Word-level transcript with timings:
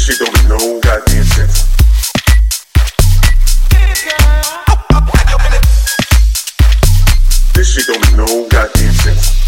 This 0.00 0.16
shit 0.16 0.18
don't 0.18 0.32
make 0.34 0.48
no 0.48 0.80
goddamn 0.80 1.24
sense. 1.24 1.68
This 7.54 7.74
shit 7.74 7.86
don't 7.86 8.00
make 8.00 8.16
no 8.16 8.48
goddamn 8.48 8.92
sense. 8.94 9.39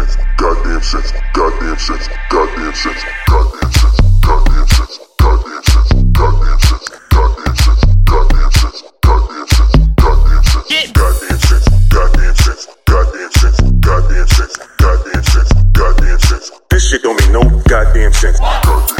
Sense, 0.00 0.16
goddamn 0.36 0.82
sense, 0.82 1.12
goddamn 1.34 1.78
sense, 1.78 2.08
goddamn 2.30 2.74
sense, 2.74 3.04
goddamn 3.28 3.72
sense, 3.72 4.00
goddamn 4.22 4.66
sense, 4.68 4.98
goddamn 5.22 5.62
sense, 5.62 5.92
goddamn 6.12 6.60
sense, 6.60 6.90
goddamn 7.14 7.56
sense, 7.60 7.84
goddamn 8.06 8.50
sense, 8.50 8.82
goddamn 9.04 9.48
sense, 9.50 10.60
goddamn 10.96 11.36
sense, 11.40 11.68
goddamn 11.90 12.34
sense, 12.34 12.66
goddamn 12.90 13.34
sense, 13.34 13.60
goddamn 13.80 14.26
sense, 14.28 14.58
goddamn 14.78 15.22
sense, 15.22 15.52
goddamn 15.72 16.18
sense. 16.18 16.50
This 16.70 16.88
shit 16.88 17.02
don't 17.02 17.16
make 17.20 17.30
no 17.30 17.42
goddamn 17.68 18.12
sense. 18.12 18.38
Goddamn, 18.38 18.62
goddamn, 18.64 18.99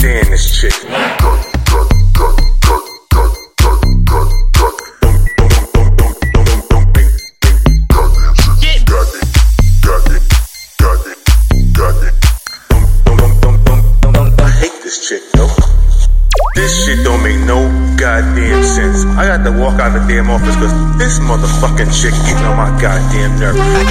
hate 0.00 0.28
this 0.30 0.60
chick. 0.60 0.72
This 16.54 16.84
shit 16.84 17.04
don't 17.04 17.22
make 17.22 17.38
no 17.40 17.68
goddamn 17.98 18.62
sense. 18.62 19.04
I 19.04 19.26
got 19.26 19.44
to 19.44 19.52
walk 19.52 19.80
out 19.80 19.94
of 19.94 20.06
the 20.06 20.14
damn 20.14 20.30
office 20.30 20.54
because 20.56 20.72
this 20.96 21.18
motherfucking 21.20 21.92
chick 21.92 22.14
getting 22.24 22.44
on 22.46 22.56
my 22.56 22.70
goddamn 22.80 23.38
nerve. 23.38 23.56
I 23.58 23.84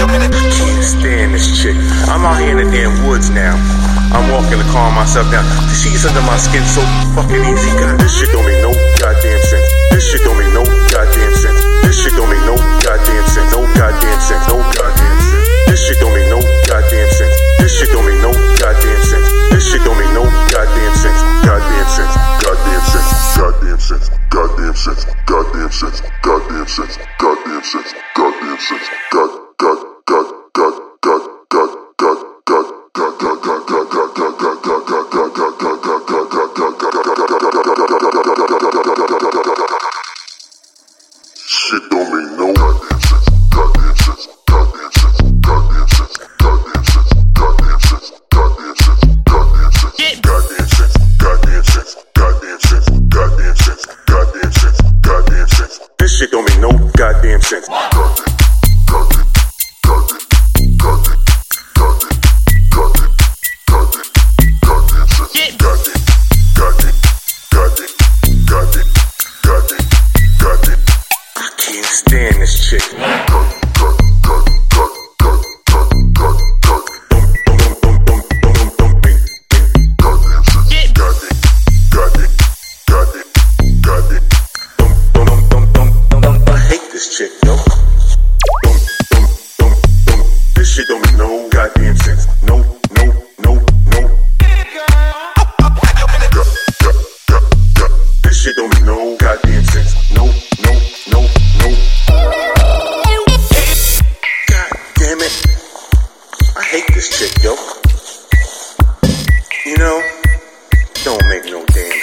can't 0.57 0.83
stand 0.83 1.33
this 1.35 1.61
chick. 1.61 1.75
I'm 2.09 2.25
out 2.25 2.39
here 2.41 2.57
in 2.57 2.65
the 2.65 2.71
damn 2.71 3.07
woods 3.07 3.29
now. 3.29 3.78
I'm 4.09 4.25
walking 4.33 4.57
to 4.57 4.65
calm 4.73 4.95
myself 4.95 5.29
down. 5.29 5.45
She 5.69 5.93
gets 5.93 6.05
under 6.05 6.21
my 6.25 6.37
skin 6.37 6.65
so 6.65 6.81
fucking 7.13 7.45
easy. 7.45 7.69
God, 7.77 8.01
this 8.01 8.17
shit 8.17 8.33
don't 8.33 8.45
make 8.45 8.57
no 8.61 8.73
goddamn 8.97 9.41
sense. 9.45 9.67
This 9.93 10.09
shit 10.09 10.21
don't 10.25 10.37
make 10.37 10.49
no 10.53 10.65
goddamn 10.89 11.33
sense. 11.37 11.61
This 11.85 12.01
shit 12.01 12.13
don't 12.17 12.29
make 12.29 12.41
no 12.45 12.57
goddamn 12.81 13.25
sense. 13.29 13.51
No 13.53 13.61
goddamn 13.77 14.19
sense. 14.19 14.45
No 14.49 14.57
goddamn 14.73 15.19
sense. 15.21 15.47
This 15.69 15.79
shit 15.85 15.99
don't 16.01 16.13
make 16.13 16.29
no 16.29 16.41
goddamn 16.65 17.09
sense. 17.13 17.35
This 17.61 17.77
shit 17.77 17.89
don't 17.93 18.05
make 18.05 18.21
no 18.25 18.31
goddamn 18.57 19.01
sense. 19.05 19.27
This 19.53 19.63
shit 19.69 19.83
don't 19.85 19.97
make 19.97 20.13
no 20.17 20.25
goddamn 20.49 20.93
sense. 20.97 21.21
Goddamn 21.45 21.87
sense. 21.93 22.15
Goddamn 22.41 22.81
sense. 22.81 23.09
Goddamn 23.37 23.79
sense. 23.79 24.09
Goddamn 24.33 24.73
sense. 24.73 25.05
Goddamn 25.29 25.69
sense. 25.69 26.01
Goddamn 26.25 26.65
sense. 26.65 26.97
Goddamn 27.21 27.63
sense. 27.63 27.93
Goddamn 28.17 28.57
sense. 28.57 28.87
God. 29.13 29.31
God. 29.61 29.79
God. 30.09 30.27
God. 30.53 30.75
God. 31.01 31.23
God. 31.51 31.71
God. 31.97 32.17
God. 32.45 32.88
Shit 56.19 56.31
don't 56.31 56.43
make 56.43 56.59
no 56.59 56.91
goddamn 56.97 57.39
sense. 57.39 57.65
ass 72.49 72.69
chicken. 72.69 72.99
This 86.91 87.17
chick, 87.17 87.31
yo. 87.45 87.55
This 90.55 90.73
shit 90.73 90.87
don't 90.87 91.01
make 91.05 91.17
no 91.17 91.49
goddamn 91.49 91.95
sense. 91.97 92.27
No 92.43 92.78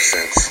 sense. 0.07 0.46